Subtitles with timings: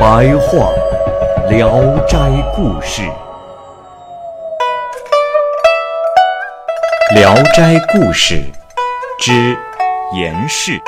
[0.00, 0.72] 白话
[1.50, 1.68] 《聊
[2.06, 2.16] 斋
[2.56, 3.02] 故事》，
[7.14, 8.36] 《聊斋故事》
[9.22, 9.54] 之
[10.16, 10.80] 严氏。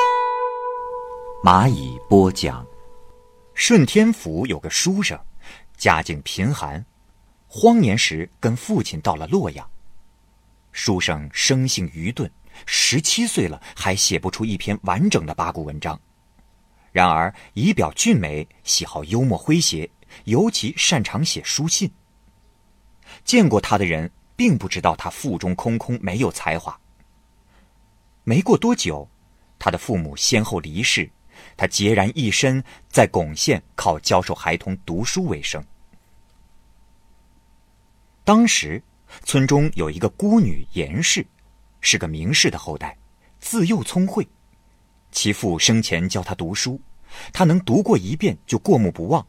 [1.44, 2.66] 蚂蚁播讲。
[3.52, 5.20] 顺天府有个书生，
[5.76, 6.82] 家境贫寒，
[7.46, 9.70] 荒年时跟父亲到了洛阳。
[10.72, 12.30] 书生生性愚钝，
[12.64, 16.00] 十七岁了还写不出一篇完整的八股文章。
[16.92, 19.90] 然而仪表俊美，喜好幽默诙谐，
[20.24, 21.90] 尤其擅长写书信。
[23.24, 26.78] 见过他的人并不知道他腹中空空，没有才华。
[28.24, 29.08] 没过多久，
[29.58, 31.10] 他的父母先后离世。
[31.56, 35.64] 他孑然一身，在巩县靠教授孩童读书为生。
[38.22, 38.80] 当时，
[39.24, 41.26] 村中有一个孤女严氏，
[41.80, 42.96] 是个名士的后代，
[43.40, 44.28] 自幼聪慧。
[45.12, 46.80] 其父生前教他读书，
[47.32, 49.24] 他能读过一遍就过目不忘。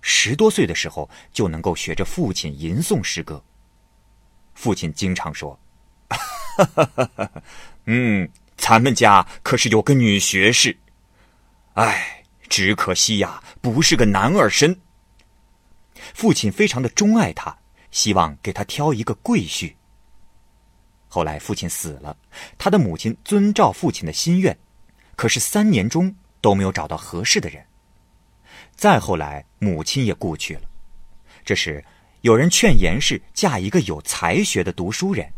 [0.00, 3.40] 十多岁的时候就能够学着父亲吟诵诗歌。
[4.54, 5.58] 父亲经常说
[7.84, 10.76] ：“嗯，咱们家可是有个女学士。”
[11.74, 14.80] 唉，只可惜呀，不是个男儿身。
[16.14, 17.56] 父亲非常的钟爱他，
[17.90, 19.74] 希望给他挑一个贵婿。
[21.08, 22.16] 后来父亲死了，
[22.56, 24.58] 他的母亲遵照父亲的心愿，
[25.20, 27.62] 可是三年中都没有找到合适的人。
[28.74, 30.62] 再后来，母亲也故去了。
[31.44, 31.84] 这时，
[32.22, 35.30] 有人劝严氏嫁一个有才学的读书人，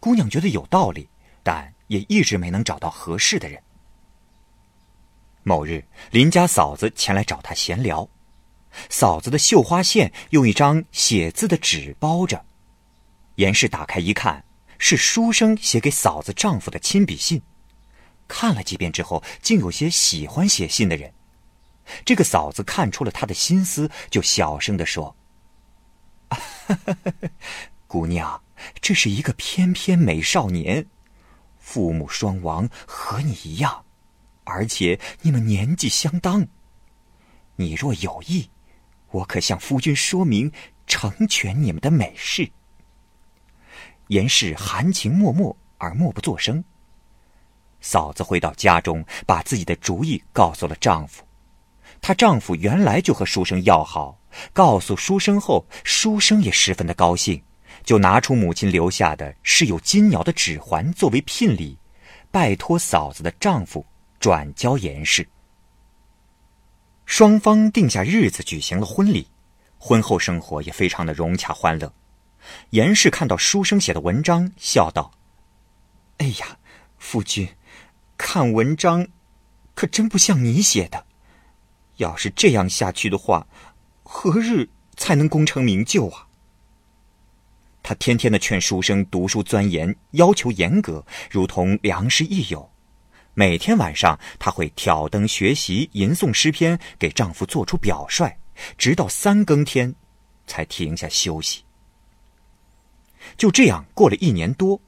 [0.00, 1.08] 姑娘觉得有道理，
[1.44, 3.62] 但也一直没能找到合适的人。
[5.44, 8.08] 某日，邻家嫂子前来找他闲聊，
[8.90, 12.44] 嫂子的绣花线用一张写字的纸包着。
[13.36, 14.44] 严氏打开一看，
[14.76, 17.40] 是书生写给嫂子丈夫的亲笔信。
[18.26, 21.12] 看了几遍之后，竟有些喜欢写信的人。
[22.04, 25.14] 这个嫂子看出了他的心思，就小声的说
[27.86, 28.42] ：“姑娘，
[28.80, 30.86] 这是一个翩翩美少年，
[31.58, 33.84] 父母双亡，和你一样。”
[34.46, 36.46] 而且你们年纪相当，
[37.56, 38.50] 你若有意，
[39.10, 40.52] 我可向夫君说明，
[40.86, 42.50] 成全你们的美事。
[44.08, 46.62] 严氏含情脉脉而默不作声。
[47.84, 51.22] 嫂子回到家中，把自己的主意告诉了丈夫。
[52.00, 54.18] 她丈夫原来就和书生要好，
[54.54, 57.40] 告诉书生后，书生也十分的高兴，
[57.84, 61.78] 就拿出母亲留下的饰有金鸟的指环作为聘礼，
[62.30, 63.84] 拜托嫂子的丈夫。
[64.20, 65.28] 转交严氏，
[67.04, 69.28] 双方定下日子举行了婚礼，
[69.76, 71.92] 婚后生活也非常的融洽欢乐。
[72.70, 75.10] 严氏看到书生写的文章，笑道
[76.16, 76.56] ：“哎呀，
[76.96, 77.46] 夫君，
[78.16, 79.06] 看文章，
[79.74, 81.06] 可真不像你写的。
[81.96, 83.46] 要是这样下去的话，
[84.02, 86.28] 何日才能功成名就啊？”
[87.82, 92.70] 他天天的劝书生读书钻研，要求严格，如同良师益友。
[93.34, 98.38] 每天晚上，她会挑灯学习，吟诵诗篇，给丈夫做出表率，
[98.78, 99.94] 直到三更天，
[100.46, 101.64] 才停下休息。
[103.36, 104.80] 就这样过了一年多，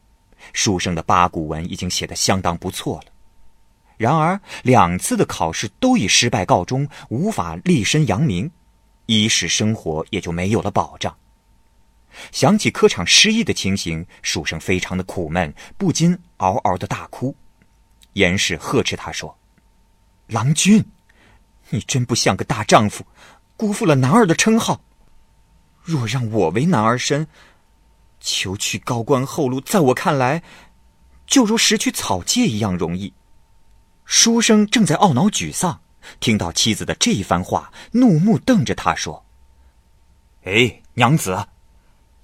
[0.52, 3.12] 书生的八股文已经写得相当不错了。
[3.96, 8.50] 然而两次的考试都以失败告终，无法立身扬名，
[9.06, 11.16] 衣食生活也就没有了保障。
[12.32, 17.34] 想起科场失意的情形，书生非常的苦闷，不禁嗷嗷的大哭。
[18.14, 19.36] 严氏呵斥他说
[20.28, 20.84] ：“郎君，
[21.68, 23.04] 你真不像个大丈夫，
[23.56, 24.80] 辜负了男儿的称号。
[25.82, 27.28] 若让我为男儿身，
[28.20, 30.42] 求取高官厚禄，在我看来，
[31.26, 33.12] 就如拾取草芥一样容易。”
[34.06, 35.80] 书生正在懊恼沮丧，
[36.20, 39.26] 听到妻子的这一番话，怒目瞪着他说
[40.44, 41.46] ：“哎，娘子，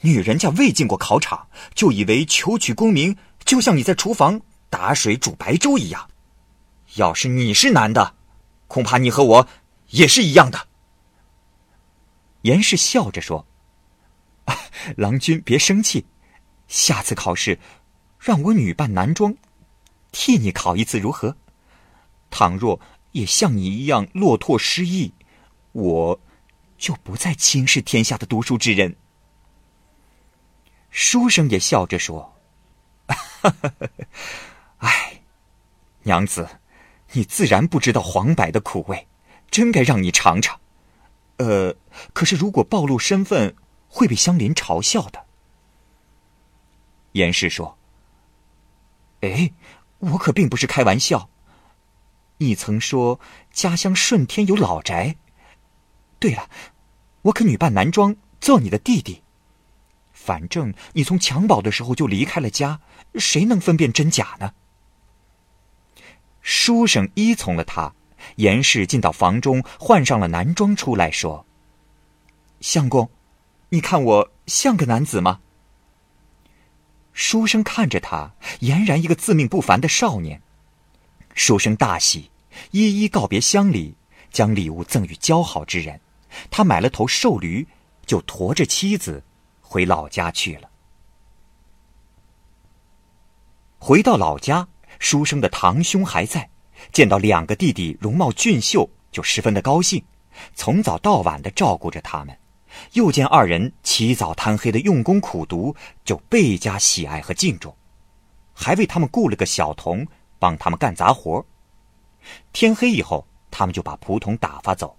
[0.00, 4.40] 女人家未进过考场，就以为求取功名，就像你在厨房。”
[4.72, 6.08] 打水煮白粥一样，
[6.94, 8.14] 要是你是男的，
[8.68, 9.46] 恐怕你和我
[9.90, 10.66] 也是一样的。
[12.40, 13.46] 严氏笑着说
[14.46, 14.56] ：“啊
[14.96, 16.06] 郎君别生气，
[16.68, 17.58] 下次考试，
[18.18, 19.36] 让我女扮男装，
[20.10, 21.36] 替你考一次如何？
[22.32, 22.80] 倘若
[23.12, 25.12] 也像你一样落拓失意，
[25.72, 26.20] 我
[26.78, 28.96] 就不再轻视天下的读书之人。”
[30.90, 32.34] 书生也笑着说
[34.78, 35.22] ：“哎，
[36.02, 36.48] 娘子，
[37.12, 39.06] 你自然不知道黄柏的苦味，
[39.50, 40.58] 真该让你尝尝。
[41.36, 41.74] 呃，
[42.12, 43.54] 可是如果暴露身份，
[43.88, 45.26] 会被乡邻嘲笑的。”
[47.12, 47.76] 严氏说
[49.20, 49.52] ：“哎，
[49.98, 51.28] 我可并不是开玩笑。
[52.42, 53.20] 你曾说
[53.52, 55.16] 家乡顺天有老宅。
[56.18, 56.48] 对了，
[57.22, 59.22] 我可女扮男装做你的弟弟。”
[60.12, 62.80] 反正你从襁褓的时候就离开了家，
[63.16, 64.54] 谁能分辨真假呢？
[66.40, 67.94] 书生依从了他，
[68.36, 71.44] 严氏进到房中，换上了男装出来，说
[72.60, 73.10] ：“相公，
[73.70, 75.40] 你看我像个男子吗？”
[77.12, 80.40] 书生看着他，俨然一个自命不凡的少年。
[81.34, 82.30] 书生大喜，
[82.70, 83.94] 一一告别乡里，
[84.30, 86.00] 将礼物赠与交好之人。
[86.50, 87.66] 他买了头瘦驴，
[88.06, 89.22] 就驮着妻子。
[89.60, 90.68] 回老家去了。
[93.78, 94.68] 回到老家，
[94.98, 96.50] 书生的堂兄还在，
[96.92, 100.04] 见到两个弟弟容貌俊秀，就十分的高兴，
[100.54, 102.36] 从早到晚的照顾着他们。
[102.92, 105.74] 又见二人起早贪黑的用功苦读，
[106.04, 107.74] 就倍加喜爱和敬重，
[108.52, 110.06] 还为他们雇了个小童
[110.42, 111.46] 帮他们干杂活。
[112.52, 114.98] 天黑以后，他们就把仆童打发走。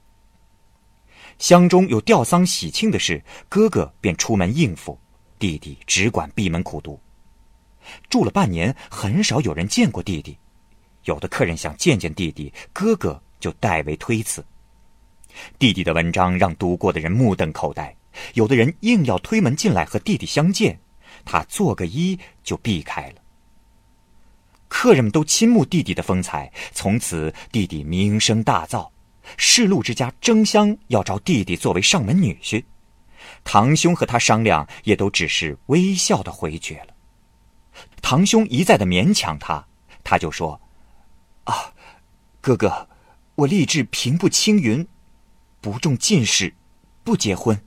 [1.38, 4.98] 乡中有吊丧喜庆的事，哥哥便出门应付，
[5.38, 6.98] 弟弟只管闭门苦读。
[8.10, 10.38] 住了半年，很少有人见过弟弟。
[11.04, 14.46] 有的客人想见见弟弟，哥哥就代为推辞。
[15.60, 17.94] 弟弟的文章让读过的人目瞪口呆，
[18.36, 20.80] 有的人硬要推门进来和弟弟相见，
[21.25, 23.23] 他做个揖就避开了。
[24.74, 28.90] 客人们都倾慕弟弟的风采，从此弟弟名声大噪。
[29.38, 32.66] 世禄之家争相要招弟弟作为上门女婿，
[33.44, 36.88] 堂兄和他商量，也都只是微笑的回绝了。
[38.02, 39.64] 堂兄一再的勉强他，
[40.04, 40.60] 他就说
[41.46, 41.72] ：“啊，
[42.42, 42.90] 哥哥，
[43.36, 44.86] 我立志平步青云，
[45.62, 46.52] 不中进士，
[47.04, 47.64] 不结婚。”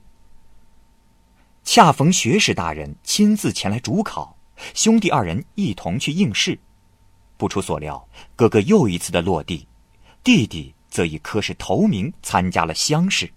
[1.63, 4.37] 恰逢学士大人亲自前来主考，
[4.73, 6.59] 兄弟二人一同去应试，
[7.37, 9.67] 不出所料，哥哥又一次的落地，
[10.23, 10.73] 弟弟。
[10.89, 13.29] 则以科试头名参加了乡试，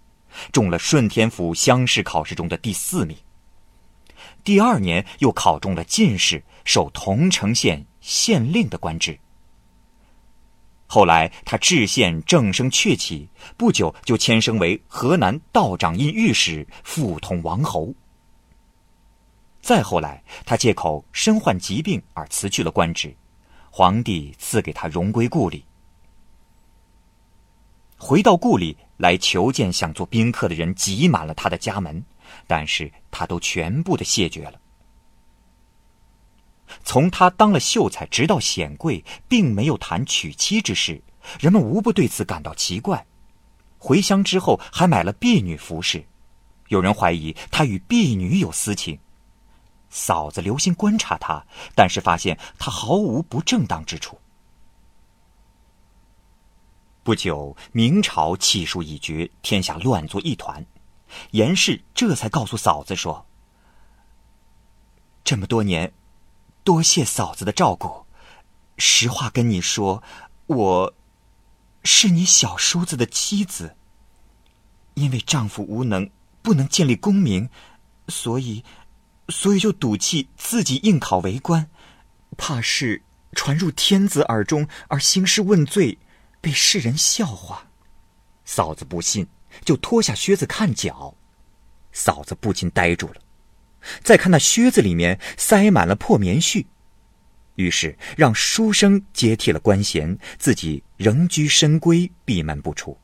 [0.51, 3.15] 中了顺天府乡试考试中的第四名。
[4.43, 9.19] 第二年又考中了进士，受桐城县县令的官职。
[10.87, 13.27] 后来他治县正声鹊起，
[13.57, 17.93] 不久就迁升为河南道长印御史，副统王侯。
[19.61, 23.15] 再后来，他借口身患疾病而辞去了官职，
[23.73, 25.63] 皇帝赐给他荣归故里。
[27.97, 32.03] 回到故里来求见想做宾客的人挤满了他的家门，
[32.45, 34.59] 但是他都全部的谢绝了。
[36.83, 41.01] 从他当了秀才直到显贵，并没有谈娶妻之事，
[41.39, 43.05] 人们无不对此感到奇怪。
[43.77, 46.03] 回乡之后还买了婢女服侍，
[46.67, 48.99] 有人怀疑他与婢女有私情。
[49.91, 54.17] 嫂子留心观察他，但是发现他毫无不正当之处。
[57.03, 60.65] 不久，明朝气数已绝，天下乱作一团。
[61.31, 63.25] 严氏这才告诉嫂子说
[65.25, 65.91] ：“这么多年，
[66.63, 68.05] 多谢嫂子的照顾。
[68.77, 70.01] 实话跟你说，
[70.47, 70.93] 我
[71.83, 73.75] 是你小叔子的妻子。
[74.93, 76.09] 因为丈夫无能，
[76.41, 77.49] 不能建立功名，
[78.07, 78.63] 所以，
[79.29, 81.69] 所以就赌气自己应考为官，
[82.37, 83.01] 怕是
[83.33, 85.97] 传入天子耳中而兴师问罪。”
[86.43, 87.67] 被世人笑话，
[88.45, 89.27] 嫂子不信，
[89.63, 91.15] 就脱下靴子看脚，
[91.91, 93.21] 嫂子不禁呆住了。
[94.01, 96.65] 再看那靴子里面塞满了破棉絮，
[97.57, 102.97] 于是让书生接替了官衔，自己仍居深闺，闭门不出。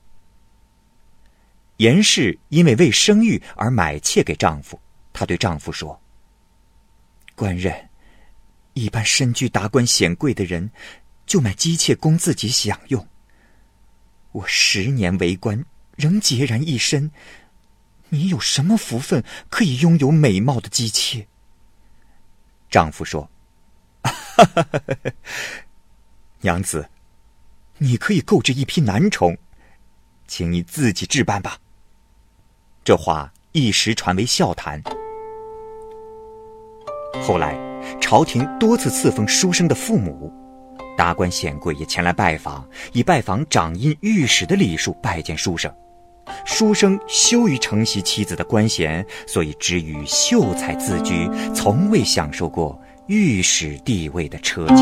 [1.76, 4.82] 严氏因为为生育而买妾给丈夫，
[5.14, 6.02] 她对丈夫说
[7.38, 7.90] ：“官人，
[8.74, 10.72] 一般身居达官显贵的人，
[11.28, 13.08] 就买姬妾供自己享用。”
[14.34, 15.64] 我十年为官，
[15.96, 17.12] 仍孑然一身。
[18.10, 21.28] 你有什么福分可以拥有美貌的姬妾？
[22.72, 23.30] 丈夫说
[24.02, 24.12] ：“哈
[24.44, 24.82] 哈哈
[26.42, 26.90] 娘子，
[27.78, 29.38] 你可以购置一批男宠，
[30.26, 31.60] 请你自己置办吧。”
[32.84, 34.82] 这话一时传为笑谈。
[37.22, 37.56] 后来，
[38.00, 40.32] 朝廷多次赐封书生的父母，
[40.98, 45.72] 达官显贵也前来拜访，以拜访掌印御史的礼数拜见书生。
[46.46, 54.76] 书生羞于承袭妻子的官衔，所以只与秀才自居，从未享受过御史地位的车驾。